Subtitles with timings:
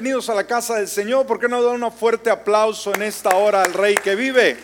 [0.00, 1.26] bienvenidos a la casa del Señor.
[1.26, 4.56] ¿Por qué no dar un fuerte aplauso en esta hora al Rey que vive?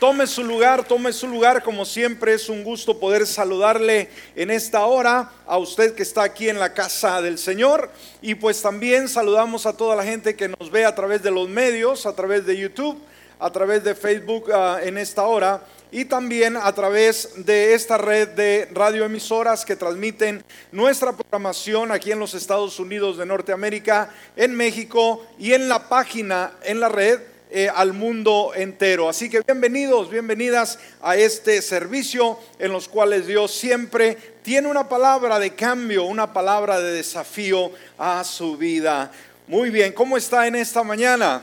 [0.00, 1.62] Tome su lugar, tome su lugar.
[1.62, 6.48] Como siempre es un gusto poder saludarle en esta hora a usted que está aquí
[6.48, 7.88] en la casa del Señor.
[8.20, 11.48] Y pues también saludamos a toda la gente que nos ve a través de los
[11.48, 13.00] medios, a través de YouTube,
[13.38, 18.28] a través de Facebook ah, en esta hora y también a través de esta red
[18.28, 25.26] de radioemisoras que transmiten nuestra programación aquí en los Estados Unidos de Norteamérica, en México
[25.38, 27.20] y en la página, en la red.
[27.50, 29.08] Eh, al mundo entero.
[29.08, 35.38] Así que bienvenidos, bienvenidas a este servicio en los cuales Dios siempre tiene una palabra
[35.38, 39.10] de cambio, una palabra de desafío a su vida.
[39.46, 41.42] Muy bien, ¿cómo está en esta mañana?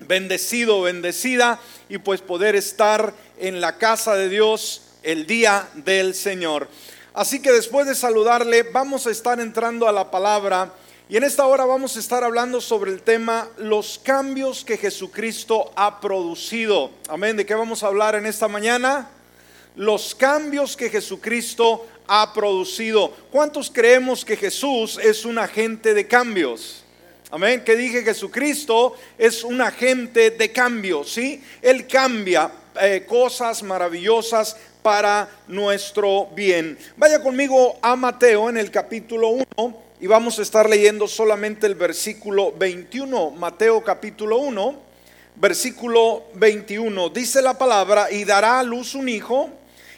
[0.00, 6.68] Bendecido, bendecida y pues poder estar en la casa de Dios el día del Señor.
[7.14, 10.72] Así que después de saludarle, vamos a estar entrando a la palabra
[11.10, 15.72] y en esta hora vamos a estar hablando sobre el tema los cambios que Jesucristo
[15.74, 16.92] ha producido.
[17.08, 17.36] Amén.
[17.36, 19.10] ¿De qué vamos a hablar en esta mañana?
[19.74, 23.12] Los cambios que Jesucristo ha producido.
[23.32, 26.79] ¿Cuántos creemos que Jesús es un agente de cambios?
[27.32, 27.62] Amén.
[27.64, 31.40] Que dije Jesucristo es un agente de cambio, ¿sí?
[31.62, 32.50] Él cambia
[32.80, 36.76] eh, cosas maravillosas para nuestro bien.
[36.96, 41.76] Vaya conmigo a Mateo en el capítulo 1 y vamos a estar leyendo solamente el
[41.76, 43.30] versículo 21.
[43.30, 44.74] Mateo capítulo 1,
[45.36, 47.10] versículo 21.
[47.10, 49.50] Dice la palabra, y dará a luz un hijo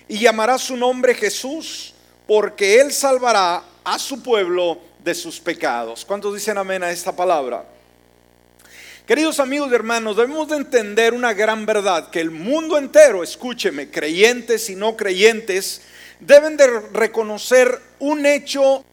[0.06, 1.94] y llamará su nombre Jesús,
[2.26, 6.04] porque él salvará a su pueblo de sus pecados.
[6.04, 7.64] ¿Cuántos dicen amén a esta palabra?
[9.06, 13.90] Queridos amigos y hermanos, debemos de entender una gran verdad, que el mundo entero, escúcheme,
[13.90, 15.82] creyentes y no creyentes,
[16.20, 18.84] deben de reconocer un hecho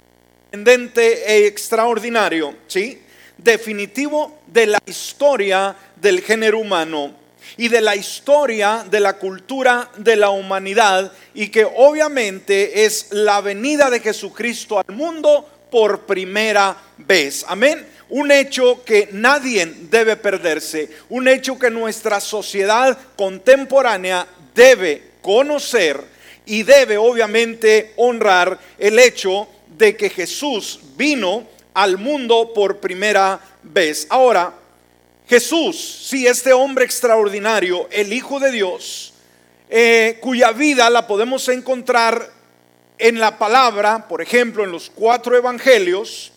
[0.49, 2.99] trascendente e extraordinario, ¿sí?
[3.37, 7.13] Definitivo de la historia del género humano
[7.55, 13.41] y de la historia de la cultura de la humanidad y que obviamente es la
[13.41, 17.45] venida de Jesucristo al mundo por primera vez.
[17.47, 26.03] Amén un hecho que nadie debe perderse, un hecho que nuestra sociedad contemporánea debe conocer
[26.45, 29.47] y debe obviamente honrar el hecho
[29.77, 34.07] de que Jesús vino al mundo por primera vez.
[34.09, 34.53] Ahora,
[35.27, 39.13] Jesús, si este hombre extraordinario, el Hijo de Dios,
[39.69, 42.38] eh, cuya vida la podemos encontrar
[42.99, 46.33] en la palabra, por ejemplo, en los cuatro evangelios,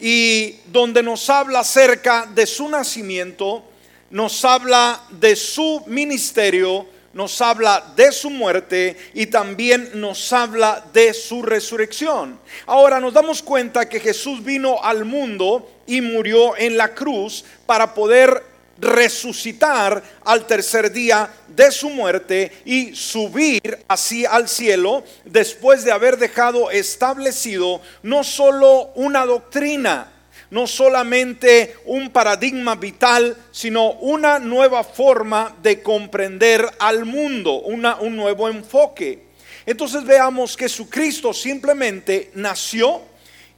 [0.00, 3.62] y donde nos habla acerca de su nacimiento,
[4.10, 11.12] nos habla de su ministerio, nos habla de su muerte y también nos habla de
[11.12, 12.40] su resurrección.
[12.66, 17.94] Ahora nos damos cuenta que Jesús vino al mundo y murió en la cruz para
[17.94, 18.49] poder
[18.80, 26.16] resucitar al tercer día de su muerte y subir así al cielo después de haber
[26.16, 30.10] dejado establecido no solo una doctrina,
[30.50, 38.16] no solamente un paradigma vital, sino una nueva forma de comprender al mundo, una, un
[38.16, 39.30] nuevo enfoque.
[39.66, 43.02] Entonces veamos que Jesucristo simplemente nació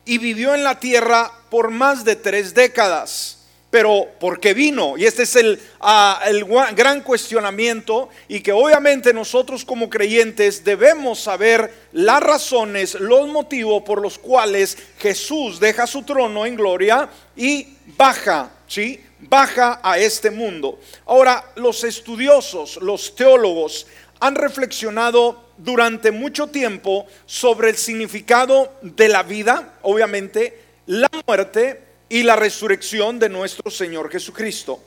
[0.04, 3.41] y vivió en la tierra por más de tres décadas
[3.72, 4.98] pero ¿por qué vino?
[4.98, 6.44] Y este es el, ah, el,
[6.76, 14.02] gran cuestionamiento y que obviamente nosotros como creyentes debemos saber las razones, los motivos por
[14.02, 17.66] los cuales Jesús deja su trono en gloria y
[17.96, 19.00] baja, ¿sí?
[19.20, 20.78] Baja a este mundo.
[21.06, 23.86] Ahora, los estudiosos, los teólogos
[24.20, 32.22] han reflexionado durante mucho tiempo sobre el significado de la vida, obviamente, la muerte, y
[32.22, 34.78] la resurrección de nuestro Señor Jesucristo.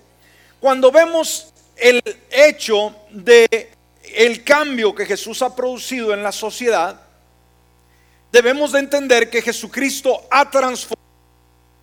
[0.59, 1.99] Cuando vemos el
[2.29, 3.71] hecho de
[4.13, 7.01] el cambio que Jesús ha producido en la sociedad,
[8.31, 11.01] debemos de entender que Jesucristo ha transformado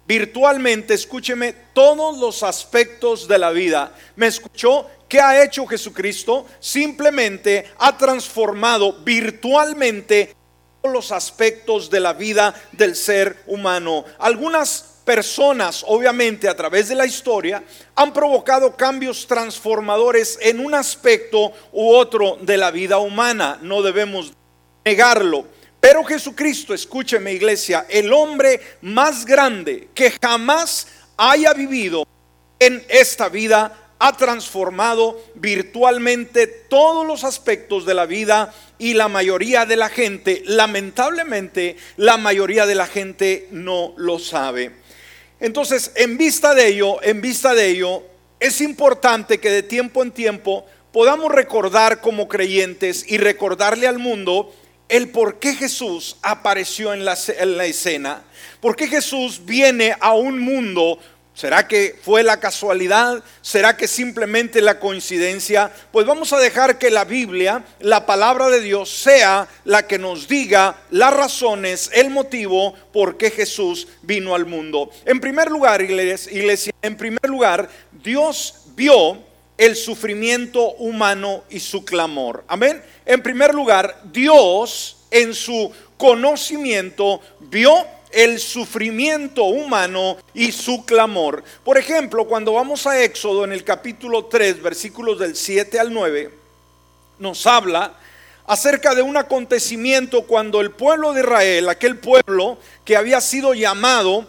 [0.07, 3.97] virtualmente, escúcheme, todos los aspectos de la vida.
[4.15, 4.87] ¿Me escuchó?
[5.09, 6.47] ¿Qué ha hecho Jesucristo?
[6.61, 10.37] Simplemente ha transformado virtualmente
[10.81, 14.05] todos los aspectos de la vida del ser humano.
[14.21, 17.63] Algunas personas, obviamente a través de la historia,
[17.95, 23.59] han provocado cambios transformadores en un aspecto u otro de la vida humana.
[23.63, 24.33] No debemos
[24.85, 25.47] negarlo.
[25.81, 32.07] Pero Jesucristo, escúcheme iglesia, el hombre más grande que jamás haya vivido
[32.61, 39.65] en esta vida, ha transformado virtualmente todos los aspectos de la vida y la mayoría
[39.65, 44.82] de la gente, lamentablemente, la mayoría de la gente no lo sabe.
[45.43, 48.05] Entonces, en vista de ello, en vista de ello,
[48.39, 54.55] es importante que de tiempo en tiempo podamos recordar como creyentes y recordarle al mundo
[54.89, 58.23] el por qué Jesús apareció en la, en la escena,
[58.61, 61.01] por qué Jesús viene a un mundo
[61.35, 63.25] ¿Será que fue la casualidad?
[63.41, 65.73] ¿Será que simplemente la coincidencia?
[65.91, 70.29] Pues vamos a dejar que la Biblia, la palabra de Dios, sea la que nos
[70.29, 74.91] diga las razones, el motivo por qué Jesús vino al mundo.
[75.07, 79.19] En primer lugar, iglesia, en primer lugar, Dios vio
[79.57, 82.45] el sufrimiento humano y su clamor.
[82.47, 82.83] Amén.
[83.07, 91.43] En primer lugar, Dios en su conocimiento vio el sufrimiento humano y su clamor.
[91.65, 96.31] Por ejemplo, cuando vamos a Éxodo en el capítulo 3, versículos del 7 al 9,
[97.19, 97.95] nos habla
[98.47, 104.27] acerca de un acontecimiento cuando el pueblo de Israel, aquel pueblo que había sido llamado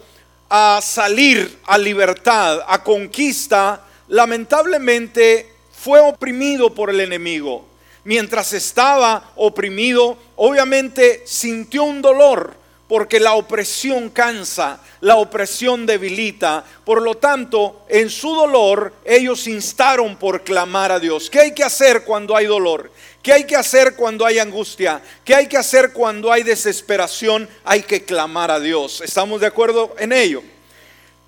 [0.49, 7.65] a salir a libertad, a conquista, lamentablemente fue oprimido por el enemigo.
[8.03, 12.62] Mientras estaba oprimido, obviamente sintió un dolor
[12.93, 16.63] porque la opresión cansa, la opresión debilita.
[16.85, 21.27] Por lo tanto, en su dolor, ellos instaron por clamar a Dios.
[21.27, 22.91] ¿Qué hay que hacer cuando hay dolor?
[23.23, 25.01] ¿Qué hay que hacer cuando hay angustia?
[25.25, 27.49] ¿Qué hay que hacer cuando hay desesperación?
[27.63, 29.01] Hay que clamar a Dios.
[29.01, 30.43] ¿Estamos de acuerdo en ello?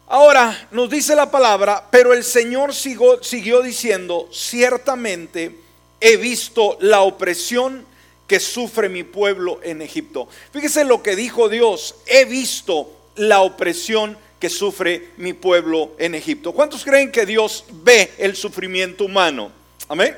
[0.06, 5.58] Ahora nos dice la palabra, pero el Señor siguió, diciendo, ciertamente
[6.00, 7.88] he visto la opresión
[8.28, 10.28] que sufre mi pueblo en Egipto.
[10.52, 16.52] Fíjese lo que dijo Dios, he visto la opresión que sufre mi pueblo en Egipto.
[16.52, 19.52] ¿Cuántos creen que Dios ve el sufrimiento humano?
[19.88, 20.18] Amén.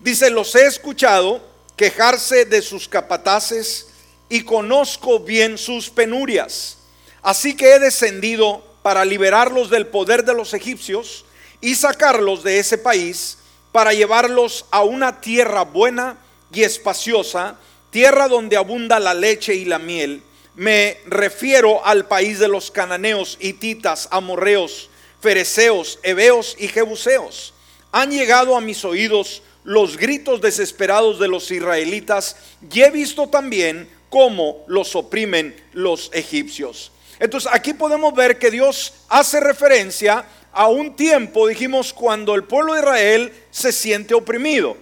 [0.00, 1.40] Dice, los he escuchado
[1.76, 3.88] quejarse de sus capataces
[4.28, 6.78] y conozco bien sus penurias.
[7.22, 11.24] Así que he descendido para liberarlos del poder de los egipcios
[11.60, 13.38] y sacarlos de ese país
[13.72, 16.18] para llevarlos a una tierra buena
[16.52, 17.56] y espaciosa,
[17.90, 20.22] tierra donde abunda la leche y la miel.
[20.54, 24.88] Me refiero al país de los cananeos, hititas, amorreos,
[25.20, 27.52] fereceos, heveos y jebuseos.
[27.92, 32.36] Han llegado a mis oídos los gritos desesperados de los israelitas
[32.70, 36.92] y he visto también cómo los oprimen los egipcios.
[37.18, 42.74] Entonces aquí podemos ver que Dios hace referencia a un tiempo, dijimos, cuando el pueblo
[42.74, 44.76] de Israel se siente oprimido.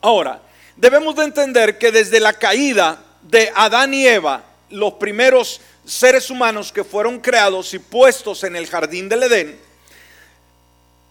[0.00, 0.42] Ahora,
[0.76, 6.72] debemos de entender que desde la caída de Adán y Eva, los primeros seres humanos
[6.72, 9.58] que fueron creados y puestos en el jardín del Edén,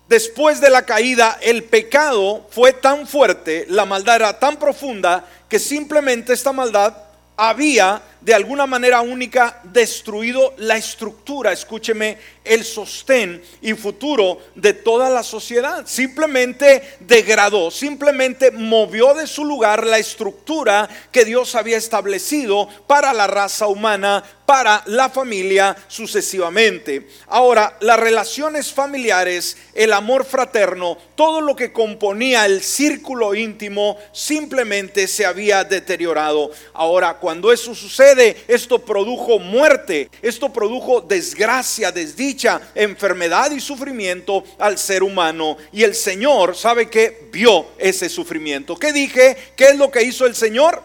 [0.07, 5.59] después de la caída el pecado fue tan fuerte, la maldad era tan profunda, que
[5.59, 6.95] simplemente esta maldad
[7.37, 15.11] había de alguna manera única destruido la estructura, escúcheme, el sostén y futuro de toda
[15.11, 15.85] la sociedad.
[15.85, 23.27] Simplemente degradó, simplemente movió de su lugar la estructura que Dios había establecido para la
[23.27, 27.07] raza humana, para la familia sucesivamente.
[27.27, 35.07] Ahora, las relaciones familiares, el amor fraterno, todo lo que componía el círculo íntimo simplemente
[35.07, 36.51] se había deteriorado.
[36.73, 38.14] Ahora, cuando eso sucede,
[38.47, 45.57] esto produjo muerte, esto produjo desgracia, desdicha enfermedad y sufrimiento al ser humano.
[45.71, 48.75] Y el Señor sabe que vio ese sufrimiento.
[48.75, 49.37] ¿Qué dije?
[49.55, 50.81] ¿Qué es lo que hizo el Señor?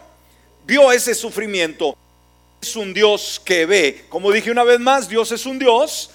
[0.66, 1.97] Vio ese sufrimiento.
[2.61, 4.05] Es un Dios que ve.
[4.09, 6.11] Como dije una vez más, Dios es un Dios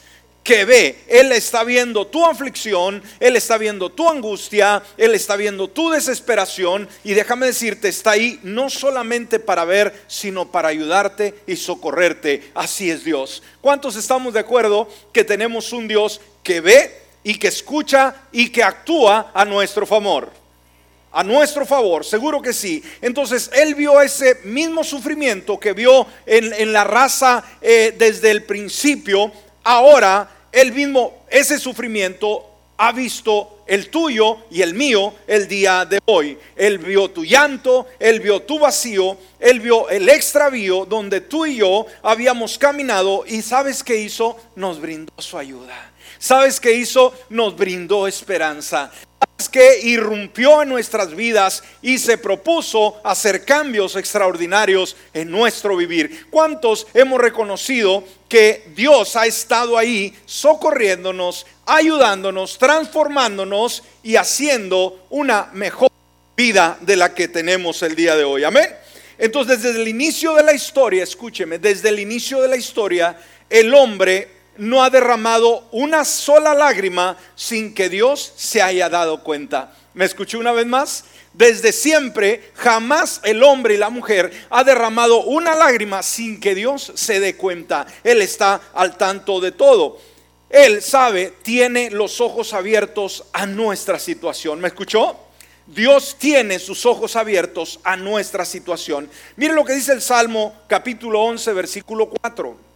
[0.45, 0.99] que ve.
[1.07, 6.87] Él está viendo tu aflicción, Él está viendo tu angustia, Él está viendo tu desesperación
[7.03, 12.51] y déjame decirte, está ahí no solamente para ver, sino para ayudarte y socorrerte.
[12.53, 13.41] Así es Dios.
[13.59, 18.63] ¿Cuántos estamos de acuerdo que tenemos un Dios que ve y que escucha y que
[18.63, 20.31] actúa a nuestro favor?
[21.17, 22.83] a nuestro favor, seguro que sí.
[23.01, 29.31] Entonces él vio ese mismo sufrimiento que vio en, la raza eh, desde el principio,
[29.63, 35.99] ahora él mismo ese sufrimiento ha visto el tuyo y el mío el día de
[36.05, 36.37] hoy.
[36.55, 41.57] Él vio tu llanto, él vio tu vacío, él vio el extravío donde tú y
[41.57, 44.37] yo habíamos caminado y sabes qué hizo?
[44.55, 45.91] Nos brindó su ayuda.
[46.17, 47.13] ¿Sabes qué hizo?
[47.29, 48.91] Nos brindó esperanza
[49.55, 56.27] que irrumpió en nuestras vidas y se propuso hacer cambios extraordinarios en nuestro vivir.
[56.29, 65.89] ¿Cuántos hemos reconocido que Dios ha estado ahí socorriéndonos, ayudándonos, transformándonos y haciendo una mejor
[66.35, 68.43] vida de la que tenemos el día de hoy?
[68.43, 68.67] Amén.
[69.17, 73.17] Entonces, desde el inicio de la historia, escúcheme, desde el inicio de la historia,
[73.49, 79.73] el hombre no ha derramado una sola lágrima sin que Dios se haya dado cuenta.
[79.93, 81.05] ¿Me escuché una vez más?
[81.33, 86.93] Desde siempre, jamás el hombre y la mujer ha derramado una lágrima sin que Dios
[86.95, 87.85] se dé cuenta.
[88.03, 89.99] Él está al tanto de todo.
[90.49, 94.61] Él sabe, tiene los ojos abiertos a nuestra situación.
[94.61, 95.17] ¿Me escuchó?
[95.67, 99.09] Dios tiene sus ojos abiertos a nuestra situación.
[99.35, 102.74] Mire lo que dice el Salmo capítulo 11, versículo 4.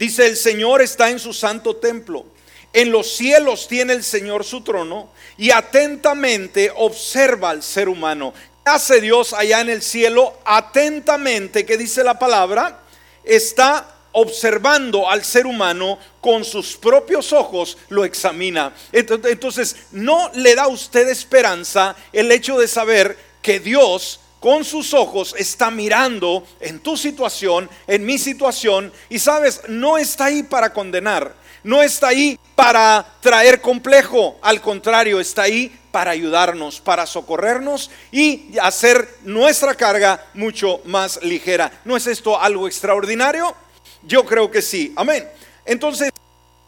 [0.00, 2.24] Dice, el Señor está en su santo templo.
[2.72, 8.32] En los cielos tiene el Señor su trono y atentamente observa al ser humano.
[8.64, 10.38] ¿Qué hace Dios allá en el cielo?
[10.46, 12.80] Atentamente, que dice la palabra,
[13.24, 18.72] está observando al ser humano con sus propios ojos, lo examina.
[18.92, 24.94] Entonces, no le da a usted esperanza el hecho de saber que Dios con sus
[24.94, 30.72] ojos está mirando en tu situación, en mi situación, y sabes, no está ahí para
[30.72, 37.90] condenar, no está ahí para traer complejo, al contrario, está ahí para ayudarnos, para socorrernos
[38.10, 41.70] y hacer nuestra carga mucho más ligera.
[41.84, 43.54] ¿No es esto algo extraordinario?
[44.02, 44.92] Yo creo que sí.
[44.96, 45.28] Amén.
[45.64, 46.10] Entonces,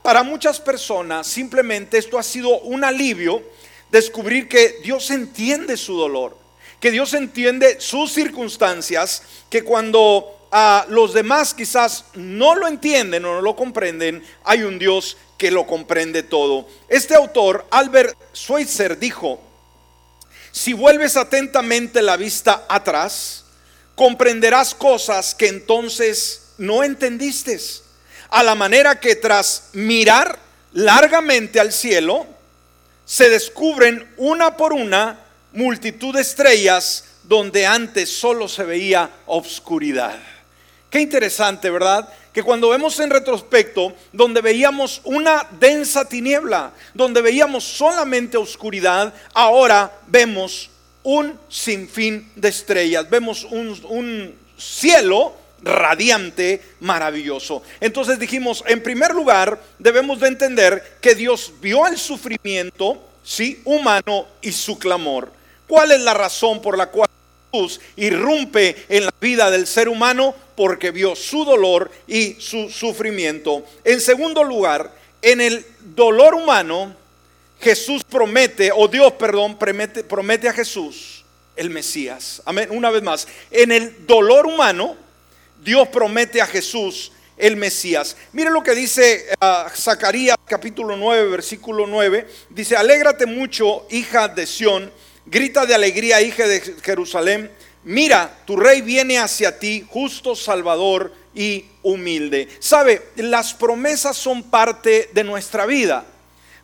[0.03, 3.43] para muchas personas simplemente esto ha sido un alivio
[3.91, 6.37] descubrir que Dios entiende su dolor,
[6.83, 13.25] que Dios entiende sus circunstancias, que cuando a ah, los demás quizás no lo entienden
[13.25, 16.67] o no lo comprenden, hay un Dios que lo comprende todo.
[16.89, 19.41] Este autor, Albert Schweitzer, dijo,
[20.51, 23.45] si vuelves atentamente la vista atrás,
[23.95, 27.61] comprenderás cosas que entonces no entendiste.
[28.29, 30.37] A la manera que tras mirar
[30.73, 32.27] largamente al cielo,
[33.05, 35.21] se descubren una por una
[35.53, 40.19] multitud de estrellas donde antes solo se veía obscuridad.
[40.91, 42.09] Qué interesante, ¿verdad?
[42.33, 49.91] Que cuando vemos en retrospecto, donde veíamos una densa tiniebla, donde veíamos solamente oscuridad, ahora
[50.07, 50.71] vemos
[51.03, 57.63] un sinfín de estrellas, vemos un, un cielo radiante, maravilloso.
[57.81, 64.27] Entonces dijimos, en primer lugar, debemos de entender que Dios vio el sufrimiento, sí, humano
[64.41, 65.33] y su clamor.
[65.73, 67.09] ¿Cuál es la razón por la cual
[67.51, 70.35] Jesús irrumpe en la vida del ser humano?
[70.55, 73.65] Porque vio su dolor y su sufrimiento.
[73.83, 76.95] En segundo lugar, en el dolor humano,
[77.59, 81.25] Jesús promete, o Dios, perdón, promete, a Jesús
[81.57, 82.43] el Mesías.
[82.45, 82.69] Amén.
[82.71, 84.95] Una vez más, en el dolor humano,
[85.65, 88.15] Dios promete a Jesús el Mesías.
[88.35, 92.29] Mire lo que dice uh, Zacarías capítulo 9, versículo 9.
[92.51, 94.93] Dice, alégrate mucho, hija de Sión,
[95.27, 97.51] grita de alegría, hija de Jerusalén.
[97.85, 102.49] Mira, tu rey viene hacia ti, justo, salvador y humilde.
[102.61, 106.07] Sabe, las promesas son parte de nuestra vida.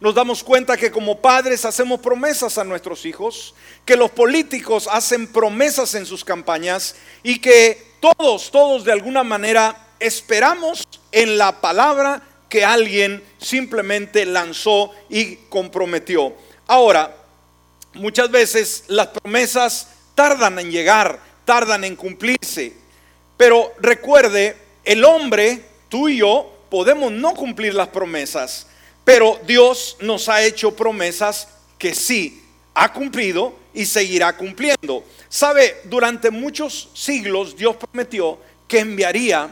[0.01, 5.27] Nos damos cuenta que como padres hacemos promesas a nuestros hijos, que los políticos hacen
[5.27, 12.23] promesas en sus campañas y que todos, todos de alguna manera esperamos en la palabra
[12.49, 16.33] que alguien simplemente lanzó y comprometió.
[16.69, 17.17] Ahora,
[17.99, 22.73] muchas veces las promesas tardan en llegar, tardan en cumplirse,
[23.37, 28.67] pero recuerde, el hombre, tú y yo, podemos no cumplir las promesas,
[29.05, 32.43] pero Dios nos ha hecho promesas que sí
[32.75, 35.05] ha cumplido y seguirá cumpliendo.
[35.29, 39.51] Sabe, durante muchos siglos Dios prometió que enviaría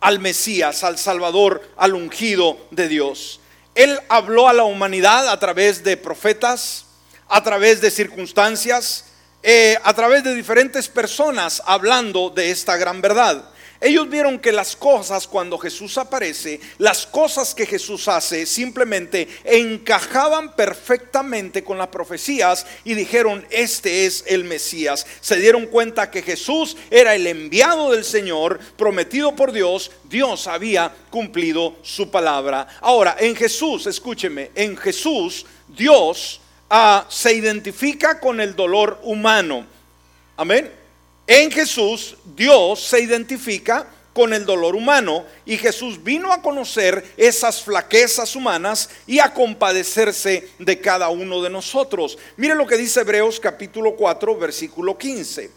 [0.00, 3.40] al Mesías, al Salvador, al ungido de Dios.
[3.74, 6.83] Él habló a la humanidad a través de profetas,
[7.28, 9.06] a través de circunstancias,
[9.42, 13.50] eh, a través de diferentes personas hablando de esta gran verdad.
[13.84, 20.56] Ellos vieron que las cosas cuando Jesús aparece, las cosas que Jesús hace simplemente encajaban
[20.56, 25.06] perfectamente con las profecías y dijeron, este es el Mesías.
[25.20, 29.90] Se dieron cuenta que Jesús era el enviado del Señor, prometido por Dios.
[30.04, 32.66] Dios había cumplido su palabra.
[32.80, 36.40] Ahora, en Jesús, escúcheme, en Jesús Dios
[36.70, 39.66] ah, se identifica con el dolor humano.
[40.36, 40.70] Amén.
[41.26, 47.62] En Jesús Dios se identifica con el dolor humano y Jesús vino a conocer esas
[47.62, 52.16] flaquezas humanas y a compadecerse de cada uno de nosotros.
[52.36, 55.50] Mire lo que dice Hebreos capítulo 4 versículo 15.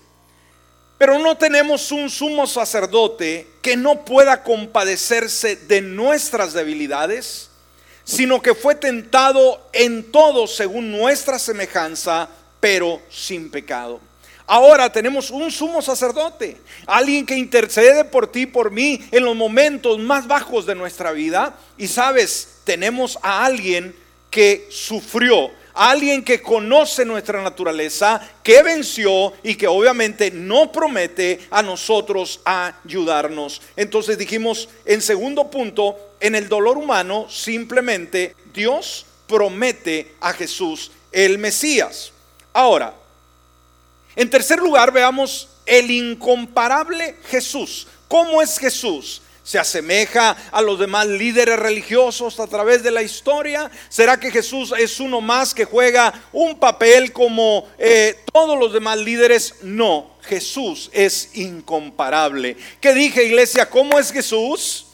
[0.97, 7.46] Pero no tenemos un sumo sacerdote que no pueda compadecerse de nuestras debilidades,
[8.07, 12.29] sino que fue tentado en todo según nuestra semejanza,
[12.61, 13.99] pero sin pecado.
[14.45, 19.99] Ahora tenemos un sumo sacerdote, alguien que intercede por ti, por mí, en los momentos
[19.99, 21.57] más bajos de nuestra vida.
[21.77, 23.93] Y sabes, tenemos a alguien
[24.31, 31.62] que sufrió, alguien que conoce nuestra naturaleza, que venció y que obviamente no promete a
[31.62, 33.62] nosotros ayudarnos.
[33.75, 41.38] Entonces dijimos en segundo punto, en el dolor humano simplemente Dios promete a Jesús el
[41.38, 42.12] Mesías.
[42.53, 42.93] Ahora,
[44.15, 47.88] en tercer lugar veamos el incomparable Jesús.
[48.07, 49.22] ¿Cómo es Jesús?
[49.47, 53.71] Se asemeja a los demás líderes religiosos a través de la historia?
[53.87, 58.97] ¿Será que Jesús es uno más que juega un papel como eh, todos los demás
[58.97, 59.55] líderes?
[59.61, 62.57] No, Jesús es incomparable.
[62.81, 63.69] ¿Qué dije iglesia?
[63.69, 64.87] ¿Cómo es Jesús?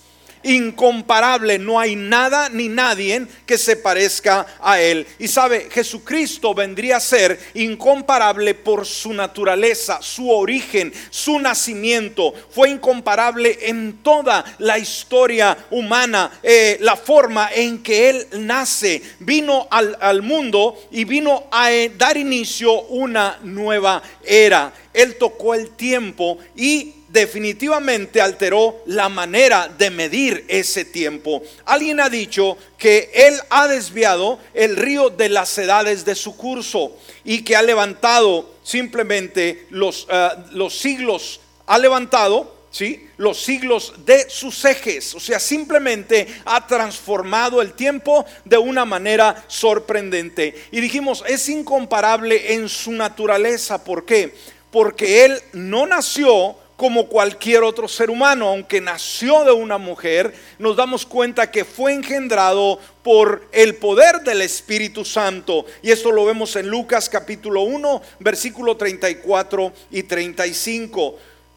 [0.43, 5.07] Incomparable, no hay nada ni nadie que se parezca a Él.
[5.19, 12.33] Y sabe, Jesucristo vendría a ser incomparable por su naturaleza, su origen, su nacimiento.
[12.49, 19.01] Fue incomparable en toda la historia humana, eh, la forma en que Él nace.
[19.19, 24.73] Vino al, al mundo y vino a eh, dar inicio una nueva era.
[24.93, 31.43] Él tocó el tiempo y definitivamente alteró la manera de medir ese tiempo.
[31.63, 36.97] Alguien ha dicho que Él ha desviado el río de las edades de su curso
[37.23, 43.07] y que ha levantado simplemente los, eh, los siglos, ha levantado ¿sí?
[43.17, 45.13] los siglos de sus ejes.
[45.13, 50.55] O sea, simplemente ha transformado el tiempo de una manera sorprendente.
[50.71, 53.83] Y dijimos, es incomparable en su naturaleza.
[53.83, 54.33] ¿Por qué?
[54.71, 60.75] Porque Él no nació como cualquier otro ser humano, aunque nació de una mujer, nos
[60.75, 65.65] damos cuenta que fue engendrado por el poder del Espíritu Santo.
[65.81, 71.15] Y esto lo vemos en Lucas capítulo 1, versículo 34 y 35,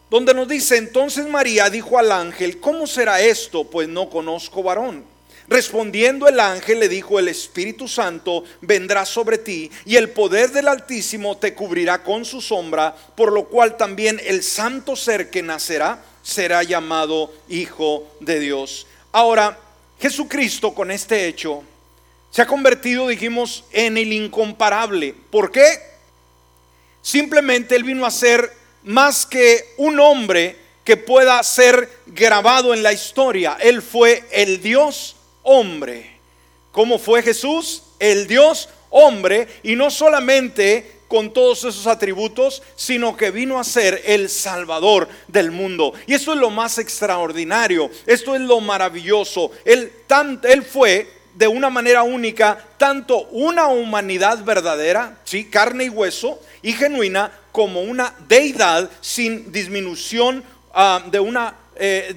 [0.09, 3.65] donde nos dice, entonces María dijo al ángel, ¿cómo será esto?
[3.65, 5.16] Pues no conozco varón.
[5.49, 10.67] Respondiendo el ángel le dijo, el Espíritu Santo vendrá sobre ti y el poder del
[10.67, 16.03] Altísimo te cubrirá con su sombra, por lo cual también el santo ser que nacerá
[16.23, 18.89] será llamado Hijo de Dios.
[19.13, 19.57] Ahora,
[20.01, 21.63] Jesucristo con este hecho
[22.31, 25.15] se ha convertido, dijimos, en el incomparable.
[25.31, 25.81] ¿Por qué?
[27.01, 32.93] Simplemente Él vino a ser más que un hombre que pueda ser grabado en la
[32.93, 33.57] historia.
[33.61, 35.16] Él fue el Dios
[35.47, 36.19] hombre.
[36.73, 37.85] ¿Cómo fue Jesús?
[37.99, 44.03] El Dios hombre y no solamente con todos esos atributos, sino que vino a ser
[44.07, 45.95] el Salvador del mundo.
[46.07, 49.53] Y esto es lo más extraordinario, esto es lo maravilloso.
[49.65, 49.93] Él,
[50.43, 55.45] él fue de una manera única tanto una humanidad verdadera, ¿sí?
[55.45, 60.43] carne y hueso, y genuina, como una deidad sin disminución
[60.75, 62.15] ah, de una eh,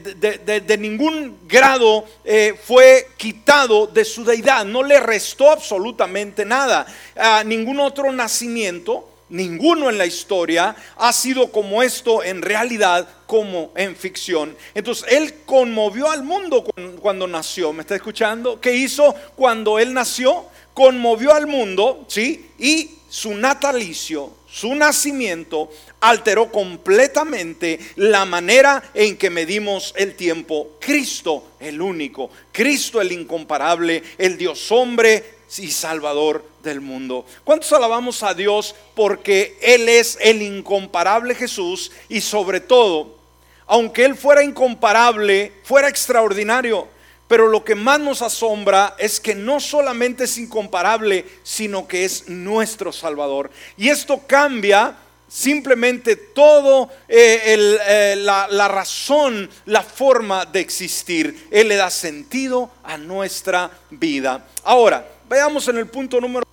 [0.65, 6.85] de, ningún grado eh, fue quitado de su deidad, no le restó absolutamente nada.
[7.15, 13.71] A ningún otro nacimiento, ninguno en la historia ha sido como esto en realidad, como
[13.75, 14.55] en ficción.
[14.73, 16.65] Entonces, él conmovió al mundo
[17.01, 17.73] cuando nació.
[17.73, 18.59] ¿Me está escuchando?
[18.59, 20.45] ¿Qué hizo cuando él nació?
[20.73, 22.51] Conmovió al mundo, ¿sí?
[22.57, 30.71] Y su natalicio, su nacimiento, alteró completamente la manera en que medimos el tiempo.
[30.79, 37.25] Cristo el único, Cristo el incomparable, el Dios hombre y Salvador del mundo.
[37.43, 43.17] ¿Cuántos alabamos a Dios porque Él es el incomparable Jesús y sobre todo,
[43.65, 46.87] aunque Él fuera incomparable, fuera extraordinario,
[47.29, 52.27] pero lo que más nos asombra es que no solamente es incomparable, sino que es
[52.27, 53.51] nuestro Salvador.
[53.77, 57.55] Y esto cambia simplemente todo eh,
[57.87, 61.47] eh, la, razón, la forma de existir.
[61.51, 64.47] Él le da sentido a nuestra vida.
[64.63, 66.47] Ahora, veamos en el punto número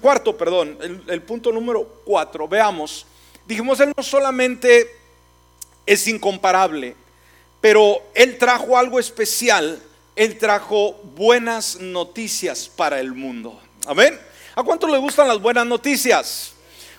[0.00, 2.46] cuarto, perdón, el punto número cuatro.
[2.46, 3.04] Veamos,
[3.48, 4.88] dijimos, Él no solamente
[5.84, 6.94] es incomparable,
[7.60, 9.82] pero Él trajo algo especial
[10.18, 13.60] él trajo buenas noticias para el mundo.
[13.86, 14.18] Amén.
[14.56, 16.54] ¿A cuánto le gustan las buenas noticias?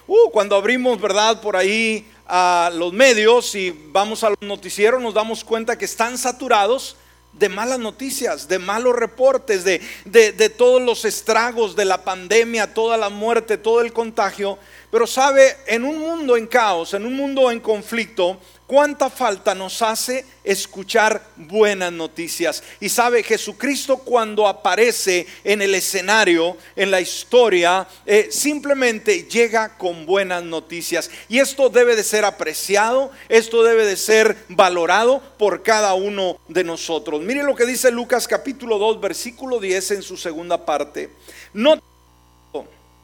[0.08, 1.42] Uh, cuando abrimos, ¿verdad?
[1.42, 6.18] Por ahí a los medios y vamos a los noticieros, nos damos cuenta que están
[6.18, 6.96] saturados
[7.34, 12.96] de malas noticias, de malos reportes, de, de, todos los estragos de la pandemia, toda
[12.96, 14.58] la muerte, todo el contagio.
[14.90, 19.82] Pero sabe, en un mundo en caos, en un mundo en conflicto, cuánta falta nos
[19.82, 22.62] hace escuchar buenas noticias.
[22.80, 30.06] Y sabe, Jesucristo cuando aparece en el escenario, en la historia, eh, simplemente llega con
[30.06, 31.10] buenas noticias.
[31.28, 36.64] Y esto debe de ser apreciado, esto debe de ser valorado por cada uno de
[36.64, 37.22] nosotros.
[37.22, 41.10] Mire lo que dice Lucas capítulo 2, versículo 10 en su segunda parte.
[41.54, 41.82] No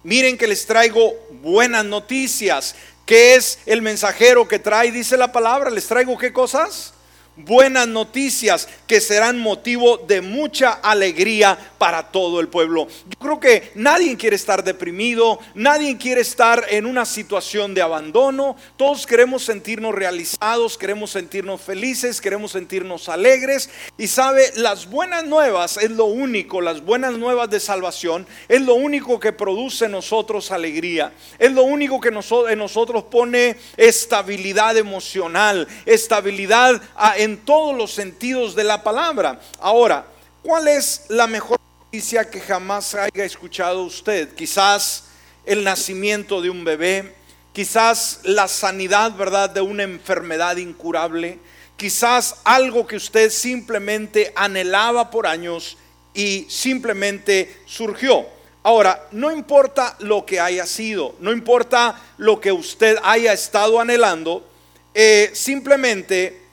[0.04, 2.76] miren que les traigo buenas noticias.
[3.06, 4.92] ¿Qué es el mensajero que trae?
[4.92, 6.95] Dice la palabra, les traigo qué cosas?
[7.38, 12.88] Buenas noticias que serán motivo de mucha alegría para todo el pueblo.
[13.10, 18.56] Yo creo que nadie quiere estar deprimido, nadie quiere estar en una situación de abandono,
[18.78, 23.70] todos queremos sentirnos realizados, queremos sentirnos felices, queremos sentirnos alegres.
[23.98, 28.76] Y sabe, las buenas nuevas es lo único, las buenas nuevas de salvación es lo
[28.76, 35.68] único que produce en nosotros alegría, es lo único que en nosotros pone estabilidad emocional,
[35.86, 39.42] estabilidad a en todos los sentidos de la palabra.
[39.60, 40.06] Ahora,
[40.42, 44.34] ¿cuál es la mejor noticia que jamás haya escuchado usted?
[44.36, 45.06] Quizás
[45.44, 47.16] el nacimiento de un bebé,
[47.52, 51.40] quizás la sanidad, ¿verdad?, de una enfermedad incurable,
[51.78, 55.78] quizás algo que usted simplemente anhelaba por años
[56.14, 58.26] y simplemente surgió.
[58.62, 64.48] Ahora, no importa lo que haya sido, no importa lo que usted haya estado anhelando,
[64.94, 66.45] eh, simplemente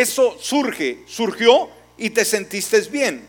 [0.00, 3.26] eso surge, surgió y te sentiste bien.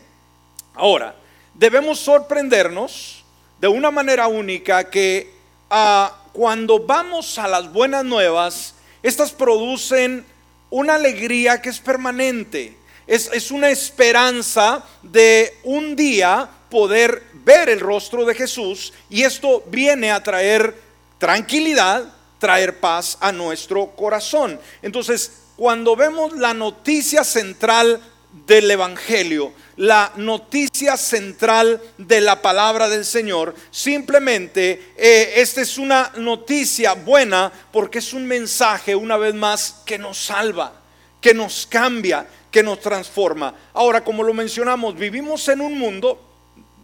[0.74, 1.14] Ahora,
[1.54, 3.24] debemos sorprendernos
[3.60, 5.30] de una manera única que
[5.70, 10.24] ah, cuando vamos a las buenas nuevas, estas producen
[10.70, 12.76] una alegría que es permanente.
[13.06, 19.62] Es, es, una esperanza de un día poder ver el rostro de Jesús y esto
[19.66, 20.74] viene a traer
[21.18, 24.58] tranquilidad, traer paz a nuestro corazón.
[24.80, 28.00] Entonces, cuando vemos la noticia central
[28.48, 36.10] del Evangelio, la noticia central de la palabra del Señor, simplemente eh, esta es una
[36.16, 40.72] noticia buena porque es un mensaje, una vez más, que nos salva,
[41.20, 43.54] que nos cambia, que nos transforma.
[43.72, 46.20] Ahora, como lo mencionamos, vivimos en un mundo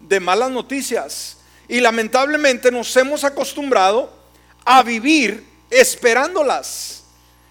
[0.02, 4.08] de malas noticias y lamentablemente nos hemos acostumbrado
[4.64, 6.97] a vivir esperándolas.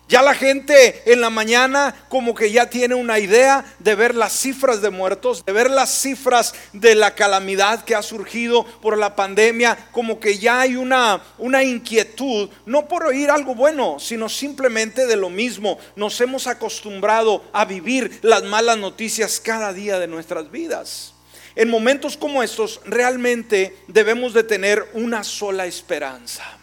[0.10, 4.32] Ya la gente en la mañana como que ya tiene una idea de ver las
[4.32, 9.18] cifras de muertos, de ver las cifras de la calamidad que ha surgido por la
[9.18, 15.08] pandemia, como que ya hay una, una inquietud, no por oír algo bueno, sino simplemente
[15.08, 15.78] de lo mismo.
[15.98, 21.14] Nos hemos acostumbrado a vivir las malas noticias cada día de nuestras vidas.
[21.54, 26.57] En momentos como estos realmente debemos de tener una sola esperanza.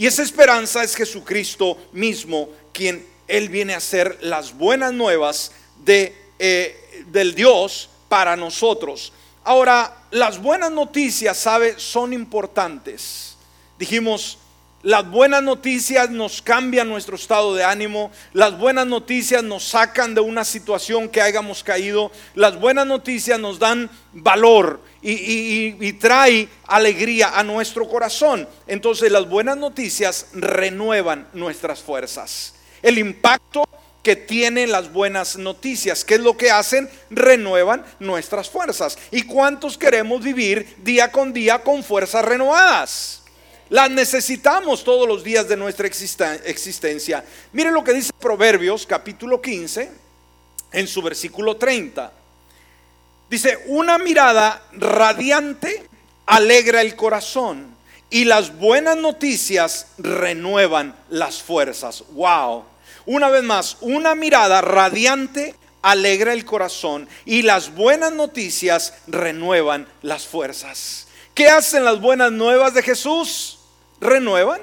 [0.00, 5.52] Y esa esperanza es Jesucristo mismo quien Él viene a hacer las buenas nuevas
[5.84, 9.12] de, eh, del Dios para nosotros.
[9.44, 11.78] Ahora, las buenas noticias, ¿sabe?
[11.78, 13.36] Son importantes.
[13.78, 14.38] Dijimos,
[14.82, 18.10] las buenas noticias nos cambian nuestro estado de ánimo.
[18.32, 22.10] Las buenas noticias nos sacan de una situación que hayamos caído.
[22.34, 28.48] Las buenas noticias nos dan valor y, y, trae alegría a nuestro corazón.
[28.66, 33.68] Entonces las buenas noticias renuevan nuestras fuerzas el impacto
[34.02, 36.04] que tienen las buenas noticias.
[36.04, 36.88] ¿Qué es lo que hacen?
[37.10, 38.96] Renuevan nuestras fuerzas.
[39.10, 43.19] ¿Y cuántos queremos vivir día con día con fuerzas renovadas?
[43.70, 47.24] Las necesitamos todos los días de nuestra existencia.
[47.52, 49.88] Miren lo que dice Proverbios capítulo 15
[50.72, 52.12] en su versículo 30.
[53.30, 55.86] Dice, una mirada radiante
[56.26, 57.72] alegra el corazón
[58.10, 62.02] y las buenas noticias renuevan las fuerzas.
[62.10, 62.64] Wow.
[63.06, 70.26] Una vez más, una mirada radiante alegra el corazón y las buenas noticias renuevan las
[70.26, 71.06] fuerzas.
[71.34, 73.59] ¿Qué hacen las buenas nuevas de Jesús?
[74.00, 74.60] Renuevan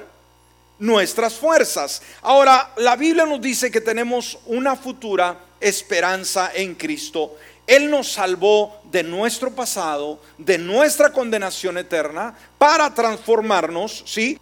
[0.78, 2.02] nuestras fuerzas.
[2.22, 7.36] Ahora, la Biblia nos dice que tenemos una futura esperanza en Cristo.
[7.66, 14.38] Él nos salvó de nuestro pasado, de nuestra condenación eterna, para transformarnos, ¿sí?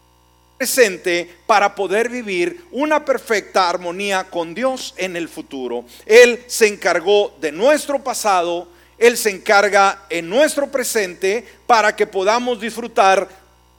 [0.57, 5.85] presente para poder vivir una perfecta armonía con Dios en el futuro.
[6.07, 12.61] Él se encargó de nuestro pasado, Él se encarga en nuestro presente para que podamos
[12.61, 13.29] disfrutar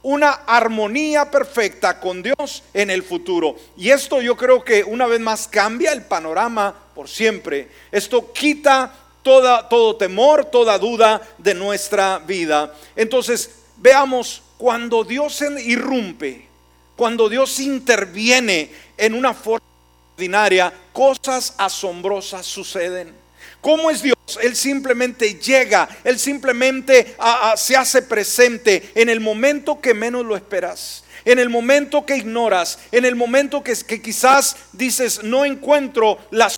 [0.08, 3.58] una armonía perfecta con Dios en el futuro.
[3.76, 7.68] Y esto yo creo que una vez más cambia el panorama por siempre.
[7.92, 8.90] Esto quita
[9.22, 12.74] toda, todo temor, toda duda de nuestra vida.
[12.96, 16.48] Entonces, veamos, cuando Dios irrumpe,
[16.96, 23.14] cuando Dios interviene en una forma extraordinaria, cosas asombrosas suceden.
[23.62, 24.16] ¿Cómo es Dios?
[24.42, 27.16] Él simplemente llega, Él simplemente
[27.56, 32.80] se hace presente en el momento que menos lo esperas en el momento que ignoras,
[32.90, 36.50] en el momento que, quizás dices, no encuentro la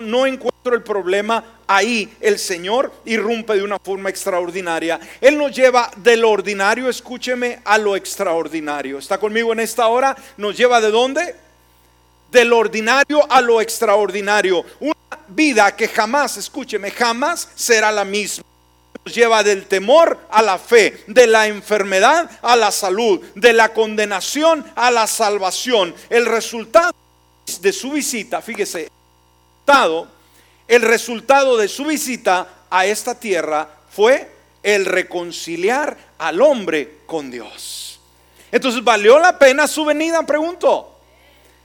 [0.00, 4.98] no encuentro el problema, ahí el Señor irrumpe de una forma extraordinaria.
[5.20, 8.98] Él nos lleva de lo ordinario, escúcheme, a lo extraordinario.
[8.98, 10.16] ¿Está conmigo en esta hora?
[10.38, 11.36] ¿Nos lleva de dónde?
[12.32, 14.64] De lo ordinario a lo extraordinario.
[15.30, 18.44] Vida que jamás, escúcheme, jamás será la misma
[19.04, 23.72] nos lleva del temor a la fe, de la enfermedad a la salud, de la
[23.72, 25.94] condenación a la salvación.
[26.10, 26.92] El resultado
[27.60, 28.90] de su visita, fíjese,
[30.66, 34.30] el resultado de su visita a esta tierra fue
[34.62, 38.00] el reconciliar al hombre con Dios.
[38.52, 40.24] Entonces, ¿valió la pena su venida?
[40.26, 40.89] Pregunto.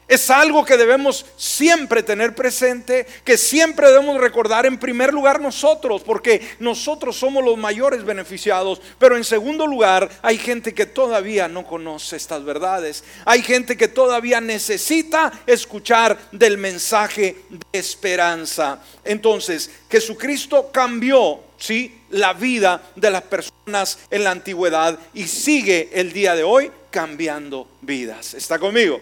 [0.08, 6.04] Es algo que debemos siempre tener presente, que siempre debemos recordar en primer lugar nosotros,
[6.04, 11.66] porque nosotros somos los mayores beneficiados, pero en segundo lugar hay gente que todavía no
[11.66, 18.80] conoce estas verdades, hay gente que todavía necesita escuchar del mensaje de esperanza.
[19.04, 22.02] Entonces, Jesucristo cambió, ¿sí?
[22.12, 27.68] la vida de las personas en la antigüedad y sigue el día de hoy cambiando
[27.82, 28.36] vidas.
[28.36, 29.02] ¿Está conmigo?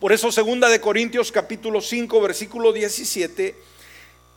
[0.00, 3.54] Por eso segunda de Corintios capítulo 5 versículo 17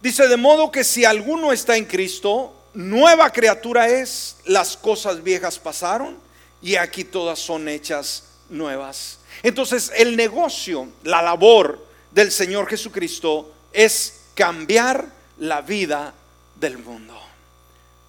[0.02, 5.58] dice de modo que si alguno está en Cristo, nueva criatura es, las cosas viejas
[5.60, 6.18] pasaron
[6.62, 9.20] y aquí todas son hechas nuevas.
[9.42, 16.14] Entonces el negocio, la labor del Señor Jesucristo es cambiar la vida
[16.60, 17.18] del mundo.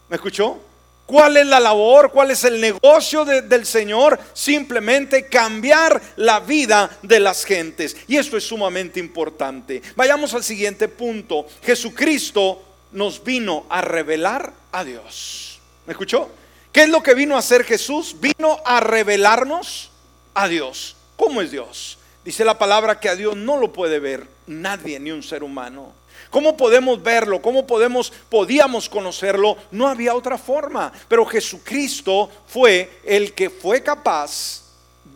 [0.09, 0.59] ¿Me escuchó?
[1.07, 2.11] ¿Cuál es la labor?
[2.11, 4.19] ¿Cuál es el negocio del Señor?
[4.33, 7.97] Simplemente cambiar la vida de las gentes.
[8.09, 9.83] Y esto es sumamente importante.
[9.97, 11.47] Vayamos al siguiente punto.
[11.63, 12.63] Jesucristo
[12.93, 15.61] nos vino a revelar a Dios.
[15.87, 16.31] ¿Me escuchó?
[16.73, 18.17] ¿Qué es lo que vino a hacer Jesús?
[18.19, 19.91] Vino a revelarnos
[20.33, 20.97] a Dios.
[21.17, 21.99] ¿Cómo es Dios?
[22.25, 25.93] Dice la palabra que a Dios no lo puede ver nadie, ni un ser humano.
[26.31, 27.43] ¿Cómo podemos verlo?
[27.43, 29.57] ¿Cómo podemos podíamos conocerlo?
[29.71, 34.63] No había otra forma, pero Jesucristo fue el que fue capaz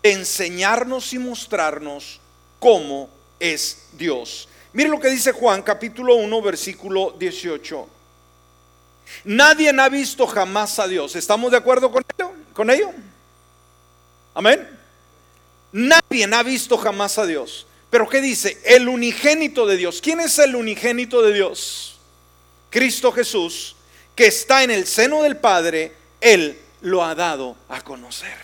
[0.02, 2.20] de enseñarnos y mostrarnos
[2.60, 3.08] cómo
[3.40, 4.48] es Dios.
[4.72, 7.88] Mire lo que dice Juan capítulo 1 versículo 18.
[9.24, 11.16] Nadie ha visto jamás a Dios.
[11.16, 12.32] ¿Estamos de acuerdo con ello?
[12.52, 12.90] ¿Con ello?
[14.34, 14.77] Amén.
[15.72, 17.66] Nadie ha visto jamás a Dios.
[17.90, 18.58] Pero ¿qué dice?
[18.64, 20.00] El unigénito de Dios.
[20.02, 21.98] ¿Quién es el unigénito de Dios?
[22.70, 23.76] Cristo Jesús,
[24.14, 28.36] que está en el seno del Padre, Él lo ha dado a conocer.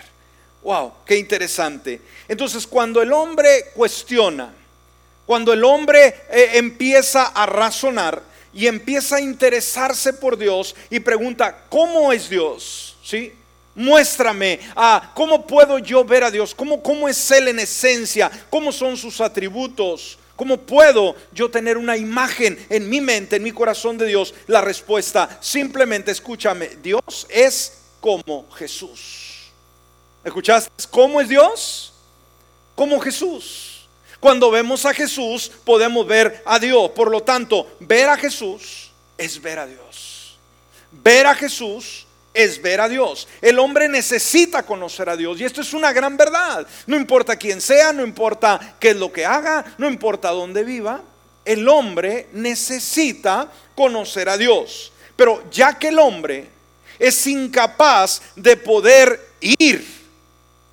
[0.62, 2.00] Wow, qué interesante.
[2.26, 4.54] Entonces, cuando el hombre cuestiona,
[5.26, 11.64] cuando el hombre eh, empieza a razonar y empieza a interesarse por Dios y pregunta,
[11.68, 12.96] ¿cómo es Dios?
[13.02, 13.32] ¿Sí?
[13.74, 18.70] Muéstrame ah, cómo puedo yo ver a Dios, ¿Cómo, cómo es Él en esencia, cómo
[18.70, 23.98] son sus atributos, cómo puedo yo tener una imagen en mi mente, en mi corazón
[23.98, 24.34] de Dios.
[24.46, 29.50] La respuesta, simplemente escúchame, Dios es como Jesús.
[30.22, 30.70] ¿Escuchaste?
[30.90, 31.92] ¿Cómo es Dios?
[32.74, 33.86] Como Jesús.
[34.20, 36.90] Cuando vemos a Jesús podemos ver a Dios.
[36.92, 40.38] Por lo tanto, ver a Jesús es ver a Dios.
[40.90, 42.03] Ver a Jesús
[42.34, 43.28] es ver a Dios.
[43.40, 46.66] El hombre necesita conocer a Dios y esto es una gran verdad.
[46.86, 51.00] No importa quién sea, no importa qué es lo que haga, no importa dónde viva,
[51.44, 54.92] el hombre necesita conocer a Dios.
[55.16, 56.48] Pero ya que el hombre
[56.98, 59.86] es incapaz de poder ir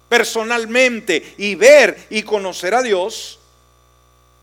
[0.10, 3.40] personalmente y ver y conocer a Dios,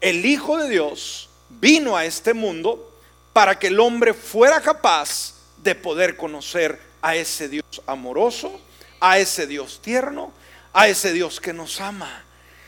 [0.01, 2.93] el Hijo de Dios vino a este mundo
[3.33, 8.61] para que el hombre fuera capaz de poder conocer a ese Dios amoroso,
[9.01, 10.33] a ese Dios tierno,
[10.73, 12.25] a ese Dios que nos ama.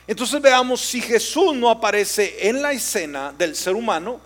[0.06, 4.20] Entonces veamos, si Jesús no aparece en la escena del ser humano,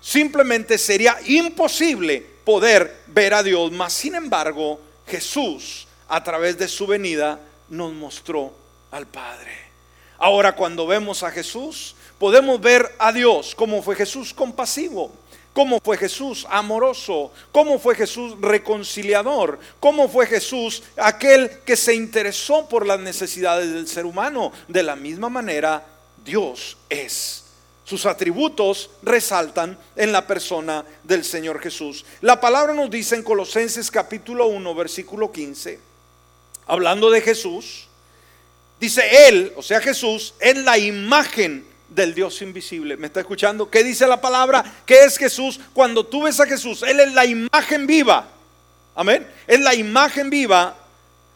[0.00, 3.72] simplemente sería imposible poder ver a Dios.
[3.72, 8.54] Mas, sin embargo, Jesús, a través de su venida, nos mostró
[8.90, 9.52] al Padre.
[10.18, 15.12] Ahora, cuando vemos a Jesús, podemos ver a Dios como fue Jesús compasivo
[15.54, 22.68] cómo fue Jesús amoroso, cómo fue Jesús reconciliador, cómo fue Jesús aquel que se interesó
[22.68, 24.52] por las necesidades del ser humano.
[24.68, 25.86] De la misma manera,
[26.22, 27.44] Dios es.
[27.84, 32.04] Sus atributos resaltan en la persona del Señor Jesús.
[32.20, 35.78] La palabra nos dice en Colosenses capítulo 1, versículo 15,
[36.66, 37.86] hablando de Jesús,
[38.80, 42.96] dice Él, o sea Jesús, es la imagen del Dios invisible.
[42.96, 43.70] ¿Me está escuchando?
[43.70, 44.64] ¿Qué dice la palabra?
[44.84, 45.60] ¿Qué es Jesús?
[45.72, 48.28] Cuando tú ves a Jesús, Él es la imagen viva.
[48.94, 49.26] Amén.
[49.46, 50.76] Es la imagen viva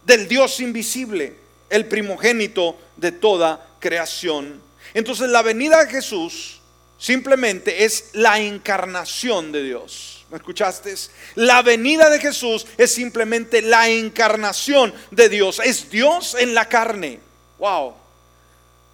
[0.05, 1.35] del Dios invisible,
[1.71, 4.61] el primogénito de toda creación.
[4.95, 6.61] Entonces la venida de Jesús
[6.99, 10.27] simplemente es la encarnación de Dios.
[10.31, 10.95] ¿Me escuchaste?
[11.37, 15.61] La venida de Jesús es simplemente la encarnación de Dios.
[15.65, 17.21] Es Dios en la carne.
[17.59, 17.95] Wow.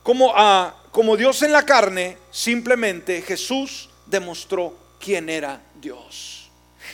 [0.03, 6.44] Como, ah, como Dios en la carne, simplemente Jesús demostró quién era Dios.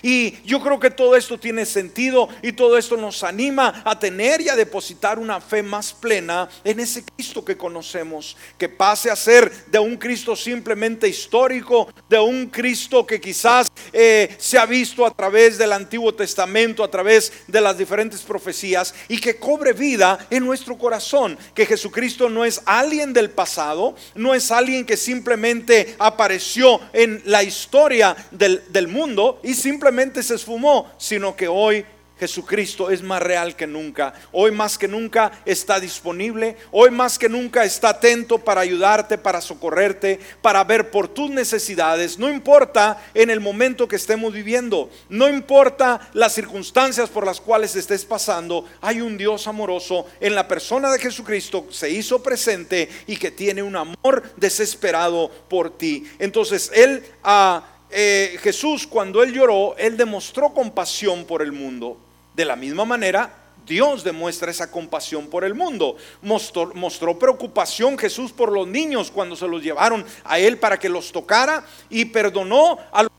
[0.03, 4.41] Y yo creo que todo esto tiene sentido y todo esto nos anima a tener
[4.41, 9.17] y a depositar una fe más plena en ese Cristo que conocemos, que pase a
[9.17, 15.05] ser de un Cristo simplemente histórico, de un Cristo que quizás eh, se ha visto
[15.05, 20.27] a través del Antiguo Testamento, a través de las diferentes profecías y que cobre vida
[20.31, 25.95] en nuestro corazón, que Jesucristo no es alguien del pasado, no es alguien que simplemente
[25.99, 29.80] apareció en la historia del, del mundo y simplemente
[30.23, 31.85] se esfumó, sino que hoy
[32.21, 34.13] Jesucristo es más real que nunca.
[34.31, 36.55] Hoy más que nunca está disponible.
[36.71, 42.19] Hoy más que nunca está atento para ayudarte, para socorrerte, para ver por tus necesidades.
[42.19, 44.91] No importa en el momento que estemos viviendo.
[45.09, 48.67] No importa las circunstancias por las cuales estés pasando.
[48.83, 51.69] Hay un Dios amoroso en la persona de Jesucristo.
[51.71, 56.05] Se hizo presente y que tiene un amor desesperado por ti.
[56.19, 57.03] Entonces Él...
[57.25, 61.99] ha eh, Jesús cuando él lloró, él demostró compasión por el mundo.
[62.35, 63.35] De la misma manera,
[63.67, 65.97] Dios demuestra esa compasión por el mundo.
[66.23, 70.89] Mostró, mostró, preocupación Jesús por los niños cuando se los llevaron a Él para que
[70.89, 73.11] los tocara y perdonó a los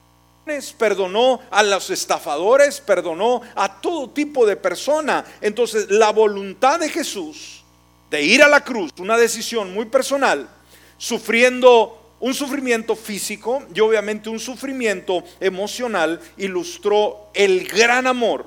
[0.78, 5.24] perdonó a los estafadores, perdonó a todo tipo de persona.
[5.40, 7.64] Entonces la voluntad de Jesús
[8.10, 10.50] de ir a la cruz, una decisión muy personal,
[10.98, 18.46] sufriendo un sufrimiento físico y obviamente un sufrimiento emocional ilustró el gran amor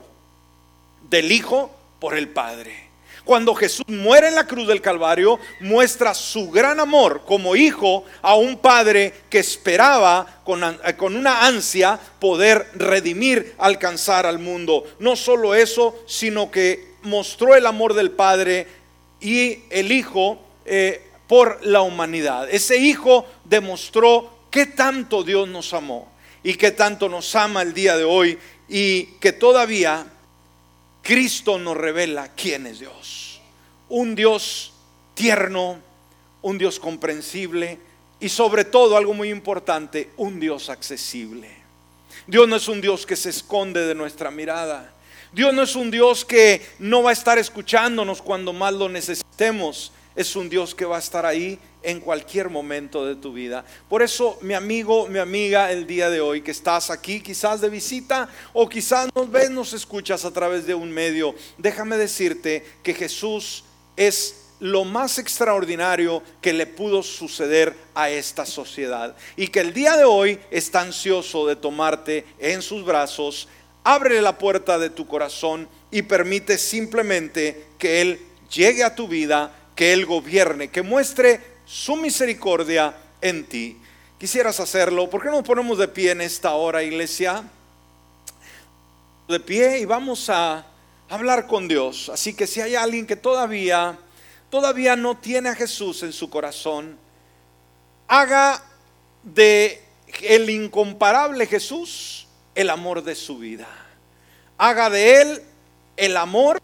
[1.10, 2.84] del Hijo por el Padre.
[3.24, 8.34] Cuando Jesús muere en la cruz del Calvario, muestra su gran amor como hijo a
[8.34, 10.60] un padre que esperaba con,
[10.98, 14.84] con, una ansia poder redimir, alcanzar al mundo.
[14.98, 18.66] No solo eso, sino que mostró el amor del Padre
[19.22, 22.48] y el Hijo eh, por la humanidad.
[22.50, 26.12] Ese hijo demostró qué tanto Dios nos amó
[26.42, 28.38] y qué tanto nos ama el día de hoy
[28.68, 30.06] y que todavía
[31.02, 33.40] Cristo nos revela quién es Dios.
[33.88, 34.72] Un Dios
[35.14, 35.78] tierno,
[36.42, 37.78] un Dios comprensible
[38.18, 41.48] y sobre todo algo muy importante, un Dios accesible.
[42.26, 44.92] Dios no es un Dios que se esconde de nuestra mirada.
[45.32, 49.92] Dios no es un Dios que no va a estar escuchándonos cuando más lo necesitemos
[50.16, 53.64] es un Dios que va a estar ahí en cualquier momento de tu vida.
[53.88, 57.68] Por eso, mi amigo, mi amiga, el día de hoy que estás aquí, quizás de
[57.68, 62.94] visita o quizás nos ves, nos escuchas a través de un medio, déjame decirte que
[62.94, 63.64] Jesús
[63.96, 69.96] es lo más extraordinario que le pudo suceder a esta sociedad y que el día
[69.96, 73.48] de hoy está ansioso de tomarte en sus brazos,
[73.82, 79.52] abre la puerta de tu corazón y permite simplemente que Él llegue a tu vida
[79.74, 83.78] que Él gobierne, que muestre su misericordia en ti.
[84.18, 87.44] Quisieras hacerlo, ¿por qué no nos ponemos de pie en esta hora, iglesia?
[89.28, 90.66] De pie y vamos a
[91.08, 92.08] hablar con Dios.
[92.08, 93.98] Así que si hay alguien que todavía,
[94.50, 96.98] todavía no tiene a Jesús en su corazón,
[98.06, 98.62] haga
[99.22, 99.82] de
[100.22, 103.66] el incomparable Jesús el amor de su vida.
[104.56, 105.42] Haga de él
[105.96, 106.60] el amor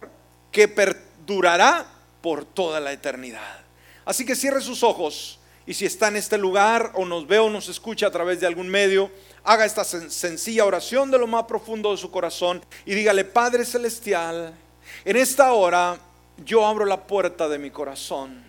[0.53, 1.87] que perdurará
[2.21, 3.61] por toda la eternidad.
[4.05, 7.51] Así que cierre sus ojos y si está en este lugar o nos ve o
[7.51, 9.11] nos escucha a través de algún medio,
[9.45, 14.55] haga esta sencilla oración de lo más profundo de su corazón y dígale, Padre Celestial,
[15.05, 15.99] en esta hora
[16.45, 18.43] yo abro la puerta de mi corazón.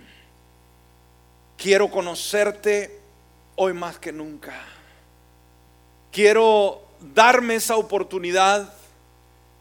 [1.57, 2.99] Quiero conocerte
[3.55, 4.53] hoy más que nunca.
[6.11, 6.81] Quiero
[7.13, 8.73] darme esa oportunidad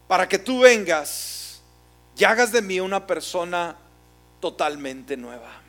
[0.07, 1.61] para que tú vengas
[2.17, 3.77] y hagas de mí una persona
[4.41, 5.61] totalmente nueva.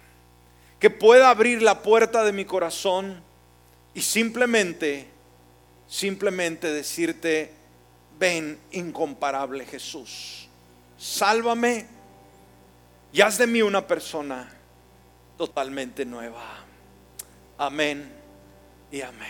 [0.81, 3.23] Que pueda abrir la puerta de mi corazón
[3.95, 5.07] y simplemente,
[5.87, 7.53] simplemente decirte,
[8.19, 10.49] ven incomparable Jesús,
[10.99, 11.87] sálvame
[13.13, 14.51] y haz de mí una persona
[15.37, 16.43] totalmente nueva.
[17.59, 18.11] Amén
[18.91, 19.29] y amén.